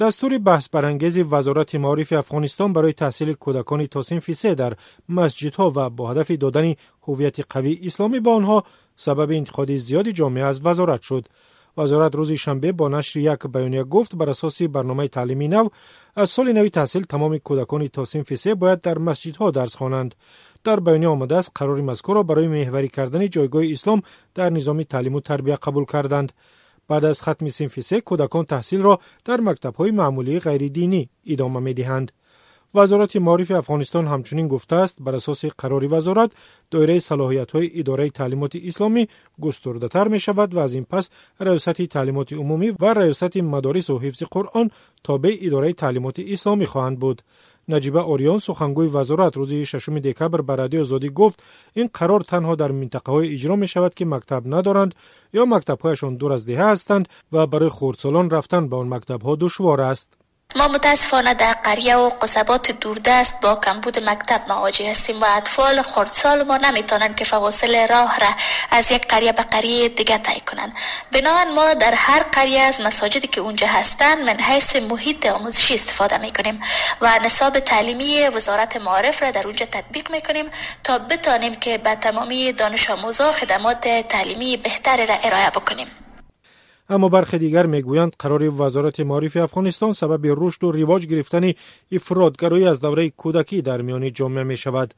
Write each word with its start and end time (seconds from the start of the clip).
دستور 0.00 0.38
بحث 0.38 0.68
برانگیز 0.68 1.18
وزارت 1.18 1.74
معارف 1.74 2.12
افغانستان 2.12 2.72
برای 2.72 2.92
تحصیل 2.92 3.32
کودکان 3.32 3.86
تا 3.86 4.02
سه 4.02 4.54
در 4.54 4.72
مسجدها 5.08 5.72
و 5.76 5.90
با 5.90 6.10
هدف 6.10 6.30
دادن 6.30 6.74
هویت 7.02 7.52
قوی 7.52 7.80
اسلامی 7.84 8.20
به 8.20 8.30
آنها 8.30 8.64
سبب 8.96 9.30
انتقاد 9.30 9.76
زیادی 9.76 10.12
جامعه 10.12 10.44
از 10.44 10.60
وزارت 10.66 11.02
شد. 11.02 11.26
وزارت 11.76 12.14
روز 12.14 12.32
شنبه 12.32 12.72
با 12.72 12.88
نشر 12.88 13.20
یک 13.20 13.46
بیانیه 13.46 13.84
گفت 13.84 14.16
بر 14.16 14.30
اساس 14.30 14.62
برنامه 14.62 15.08
تعلیمی 15.08 15.48
نو 15.48 15.68
از 16.16 16.30
سال 16.30 16.52
نوی 16.52 16.70
تحصیل 16.70 17.02
تمام 17.02 17.38
کودکان 17.38 17.88
تا 17.88 18.04
سه 18.04 18.54
باید 18.54 18.80
در 18.80 18.98
مسجدها 18.98 19.50
درس 19.50 19.76
خوانند 19.76 20.14
در 20.64 20.80
بیانیه 20.80 21.08
آمده 21.08 21.36
است 21.36 21.52
قرار 21.54 21.80
مذکور 21.80 22.16
را 22.16 22.22
برای 22.22 22.48
محوری 22.48 22.88
کردن 22.88 23.28
جایگاه 23.28 23.62
اسلام 23.70 24.02
در 24.34 24.50
نظام 24.50 24.82
تعلیم 24.82 25.14
و 25.14 25.20
تربیه 25.20 25.56
قبول 25.56 25.84
کردند 25.84 26.32
بعد 26.88 27.04
از 27.04 27.22
ختم 27.22 27.48
صنف 27.48 27.80
سه 27.80 28.00
کودکان 28.00 28.44
تحصیل 28.44 28.82
را 28.82 29.00
در 29.24 29.40
های 29.78 29.90
معمولی 29.90 30.40
غیر 30.40 30.68
دینی 30.68 31.08
ادامه 31.26 31.60
می 31.60 31.74
دهند. 31.74 32.12
وزارت 32.76 33.16
معارف 33.16 33.50
افغانستان 33.50 34.06
همچنین 34.06 34.48
گفته 34.48 34.76
است 34.76 35.02
بر 35.02 35.14
اساس 35.14 35.44
قرار 35.44 35.94
وزارت 35.94 36.32
دایره 36.70 36.98
صلاحیت 36.98 37.50
های 37.50 37.70
اداره 37.74 38.10
تعلیمات 38.10 38.56
اسلامی 38.64 39.08
گسترده 39.40 39.88
تر 39.88 40.08
می 40.08 40.20
شود 40.20 40.54
و 40.54 40.58
از 40.58 40.74
این 40.74 40.84
پس 40.84 41.10
ریاست 41.40 41.82
تعلیمات 41.82 42.32
عمومی 42.32 42.70
و 42.80 42.94
ریاست 42.94 43.36
مدارس 43.36 43.90
و 43.90 43.98
حفظ 43.98 44.22
قرآن 44.22 44.70
تابع 45.04 45.36
اداره 45.40 45.72
تعلیمات 45.72 46.20
اسلامی 46.26 46.66
خواهند 46.66 46.98
بود 46.98 47.22
نجیبه 47.68 48.02
اوریان 48.02 48.38
سخنگوی 48.38 48.86
وزارت 48.86 49.36
روز 49.36 49.54
ششم 49.54 49.98
دکبر 49.98 50.40
بر 50.40 50.56
رادیو 50.56 50.80
آزادی 50.80 51.10
گفت 51.10 51.42
این 51.74 51.90
قرار 51.94 52.20
تنها 52.20 52.54
در 52.54 52.70
منطقه 52.70 53.12
های 53.12 53.32
اجرا 53.32 53.56
می 53.56 53.66
شود 53.66 53.94
که 53.94 54.04
مکتب 54.04 54.42
ندارند 54.54 54.94
یا 55.32 55.44
مکتب 55.44 55.80
هایشان 55.80 56.16
دور 56.16 56.32
از 56.32 56.46
دهه 56.46 56.64
هستند 56.64 57.08
و 57.32 57.46
برای 57.46 57.68
خردسالان 57.68 58.30
رفتن 58.30 58.68
به 58.68 58.76
آن 58.76 59.00
ما 60.54 60.68
متاسفانه 60.68 61.34
در 61.34 61.52
قریه 61.52 61.96
و 61.96 62.08
قصبات 62.08 62.70
دوردست 62.70 63.40
با 63.40 63.54
کمبود 63.54 64.04
مکتب 64.04 64.40
مواجه 64.48 64.90
هستیم 64.90 65.20
و 65.20 65.24
اطفال 65.36 65.82
خردسال 65.82 66.42
ما 66.42 66.56
نمی‌تونن 66.56 67.14
که 67.14 67.24
فواصل 67.24 67.86
راه 67.88 68.18
را 68.18 68.28
از 68.70 68.92
یک 68.92 69.08
قریه 69.08 69.32
به 69.32 69.42
قریه 69.42 69.88
دیگه 69.88 70.18
طی 70.18 70.40
کنن 70.40 70.72
بنابراین 71.12 71.54
ما 71.54 71.74
در 71.74 71.94
هر 71.94 72.22
قریه 72.22 72.60
از 72.60 72.80
مساجدی 72.80 73.28
که 73.28 73.40
اونجا 73.40 73.66
هستن 73.66 74.22
من 74.22 74.40
حیث 74.40 74.76
محیط 74.76 75.26
آموزشی 75.26 75.74
استفاده 75.74 76.18
می‌کنیم 76.18 76.62
و 77.00 77.18
نصاب 77.18 77.58
تعلیمی 77.58 78.28
وزارت 78.28 78.76
معارف 78.76 79.22
را 79.22 79.30
در 79.30 79.46
اونجا 79.46 79.66
تطبیق 79.66 80.10
می‌کنیم 80.10 80.50
تا 80.84 80.98
بتانیم 80.98 81.56
که 81.56 81.78
به 81.78 81.94
تمامی 81.94 82.52
دانش 82.52 82.90
آموزا 82.90 83.32
خدمات 83.32 84.08
تعلیمی 84.08 84.56
بهتری 84.56 85.06
را 85.06 85.14
ارائه 85.24 85.50
بکنیم. 85.50 86.05
اما 86.88 87.08
برخی 87.08 87.38
دیگر 87.38 87.66
می‌گویند 87.66 88.12
قرار 88.18 88.62
وزارت 88.62 89.00
معارف 89.00 89.36
افغانستان 89.36 89.92
سبب 89.92 90.20
رشد 90.24 90.64
و 90.64 90.72
رواج 90.72 91.06
گرفتن 91.06 91.52
افرادگرایی 91.92 92.66
از 92.66 92.80
دوره 92.80 93.10
کودکی 93.10 93.62
در 93.62 93.82
میان 93.82 94.12
جامعه 94.12 94.44
می 94.44 94.56
شود. 94.56 94.94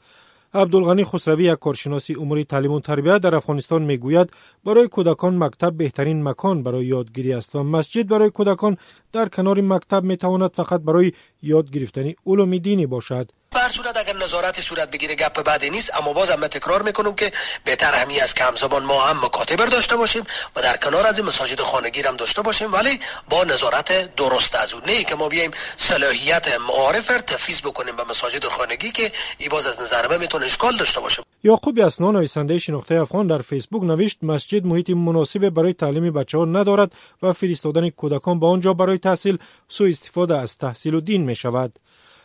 عبدالغنی 0.55 1.05
خسروی 1.05 1.45
یک 1.45 1.59
کارشناسی 1.59 2.15
امور 2.15 2.43
تعلیم 2.43 2.73
و 2.73 2.81
تربیت 2.81 3.19
در 3.19 3.37
افغانستان 3.37 3.83
می‌گوید 3.83 4.31
برای 4.65 4.89
کودکان 4.89 5.39
مکتب 5.39 5.73
بهترین 5.73 6.23
مکان 6.23 6.63
برای 6.63 6.87
یادگیری 6.87 7.33
است 7.33 7.57
و 7.57 7.63
مسجد 7.63 8.09
برای 8.09 8.31
کودکان 8.31 8.77
در 9.13 9.29
کنار 9.29 9.61
مکتب 9.61 10.05
می 10.05 10.17
تواند 10.17 10.51
فقط 10.51 10.81
برای 10.81 11.13
یاد 11.43 11.71
گرفتن 11.71 12.13
علوم 12.27 12.59
دینی 12.59 12.87
باشد 12.87 13.31
هر 13.57 13.69
صورت 13.69 13.97
اگر 13.97 14.17
نظارت 14.17 14.61
صورت 14.61 14.91
بگیره 14.91 15.15
گپ 15.15 15.43
بعدی 15.43 15.71
نیست 15.71 15.97
اما 15.97 16.13
باز 16.13 16.31
هم 16.31 16.47
تکرار 16.47 16.83
می‌کنم 16.83 17.15
که 17.15 17.33
بهتر 17.65 17.95
همی 17.95 18.21
از 18.21 18.35
که 18.35 18.45
ما 18.87 19.01
هم 19.01 19.25
مکاتب 19.25 19.65
داشته 19.65 19.97
باشیم 19.97 20.25
و 20.57 20.63
در 20.63 20.77
کنار 20.77 21.07
از 21.07 21.21
مساجد 21.21 21.61
خانگی 21.61 22.03
هم 22.03 22.17
داشته 22.17 22.43
باشیم 22.43 22.73
ولی 22.73 23.01
با 23.31 23.45
نظارت 23.45 24.17
درست 24.17 24.55
از 24.55 24.73
اون. 24.73 24.83
نه 24.87 25.05
که 25.05 25.15
ما 25.15 25.29
بیایم 25.29 25.51
صلاحیت 25.77 26.47
معارف 26.69 27.07
تفیز 27.07 27.61
بکنیم 27.61 27.97
به 27.97 28.05
مساجد 28.11 28.45
خانگی 28.45 28.91
که 28.91 29.13
ای 29.39 29.49
باز 29.49 29.67
از 29.67 29.81
نظر 29.81 30.09
من 30.09 30.19
می‌تونه 30.19 30.47
اشکال 30.47 30.77
داشته 30.77 31.01
باشه. 31.01 31.23
یعقوب 31.45 31.79
اسنا 31.79 32.11
نویسنده 32.11 32.59
شناخته 32.59 32.95
افغان 32.95 33.27
در 33.27 33.39
فیسبوک 33.39 33.83
نوشت 33.83 34.19
مسجد 34.23 34.67
محیط 34.67 34.91
مناسب 34.91 35.49
برای 35.49 35.73
تعلیم 35.73 36.13
بچه 36.13 36.39
ها 36.39 36.45
ندارد 36.45 36.93
و 37.23 37.33
فرستادن 37.33 37.91
کودکان 37.91 38.41
به 38.41 38.47
آنجا 38.47 38.75
برای 38.75 38.99
تحصیل 38.99 39.39
سوء 39.69 39.89
استفاده 39.89 40.39
از 40.39 40.59
تحصیل 40.59 40.95
و 40.95 41.01
دین 41.01 41.25
می 41.25 41.35
شود 41.35 41.79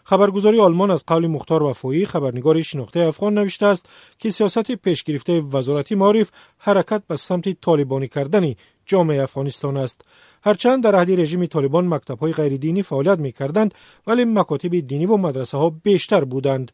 خبرگزاری 0.04 0.60
آلمان 0.60 0.92
از 0.92 1.04
قول 1.08 1.28
مختار 1.28 1.64
وفایی 1.64 2.06
خبرنگار 2.06 2.62
شناخته 2.62 3.00
افغان 3.00 3.34
نوشته 3.34 3.66
است 3.66 3.86
که 4.20 4.32
سیاست 4.32 4.72
پیش 4.72 5.04
گرفته 5.04 5.42
وزارتی 5.42 5.96
معارف 5.96 6.32
حرکت 6.58 7.04
به 7.08 7.16
سمت 7.16 7.62
طالبانی 7.62 8.08
کردن 8.08 8.54
جامعه 8.86 9.24
افغانستان 9.24 9.78
است. 9.78 10.02
هرچند 10.44 10.84
در 10.84 10.96
عهد 10.96 11.12
رژیم 11.12 11.46
طالبان 11.46 11.88
مکتب 11.88 12.20
های 12.20 12.32
غیر 12.32 12.58
دینی 12.58 12.84
فعالیت 12.84 13.20
می 13.20 13.32
کردند 13.32 13.74
ولی 14.08 14.26
مکاتب 14.26 14.80
دینی 14.80 15.06
و 15.06 15.18
مدرسه 15.18 15.58
ها 15.58 15.70
بیشتر 15.70 16.24
بودند. 16.24 16.72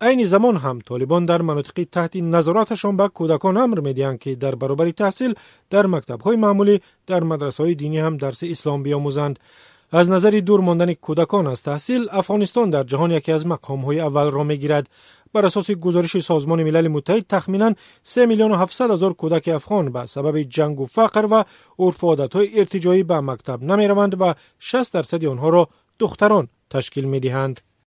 عین 0.00 0.24
زمان 0.24 0.56
هم 0.56 0.78
طالبان 0.78 1.24
در 1.24 1.42
مناطق 1.42 1.84
تحت 1.92 2.16
نظارتشان 2.16 2.96
به 2.96 3.08
کودکان 3.08 3.56
امر 3.56 3.80
می‌دهند 3.80 4.18
که 4.18 4.34
در 4.34 4.54
برابر 4.54 4.90
تحصیل 4.90 5.34
در 5.70 5.86
مکتب 5.86 6.20
های 6.20 6.36
معمولی 6.36 6.80
در 7.06 7.22
مدرسه 7.22 7.62
های 7.62 7.74
دینی 7.74 7.98
هم 7.98 8.16
درس 8.16 8.44
اسلام 8.44 8.82
بیاموزند. 8.82 9.38
аз 9.90 10.08
назари 10.08 10.40
дур 10.40 10.60
мондани 10.60 10.96
кӯдакон 10.96 11.46
аз 11.52 11.60
таҳсил 11.62 12.02
афғонистон 12.20 12.70
дар 12.70 12.84
ҷаҳон 12.90 13.10
яке 13.18 13.32
аз 13.32 13.44
мақомҳои 13.44 14.04
аввалро 14.06 14.44
мегирад. 14.44 14.84
Бар 15.32 15.44
асоси 15.44 15.74
гузориши 15.74 16.20
созмони 16.20 16.64
милали 16.64 16.88
муттаҳид 16.88 17.26
таxминан 17.26 17.76
3 18.04 18.26
миллион 18.26 18.52
700 18.52 18.90
ҳазор 18.92 19.12
кӯдаки 19.20 19.50
афғон 19.58 19.90
ба 19.90 20.06
сабаби 20.06 20.48
ҷангу 20.56 20.84
фақр 20.96 21.24
ва 21.32 21.40
урфу 21.78 22.06
одатҳои 22.14 22.52
иртиҷоӣ 22.60 23.02
ба 23.04 23.18
мактаб 23.20 23.58
намераванд 23.62 24.14
ва 24.14 24.36
60 24.58 24.92
дарсади 24.92 25.26
онҳоро 25.26 25.62
духтарон 25.98 26.48
ташкил 26.68 27.06
медиҳанд. 27.14 27.56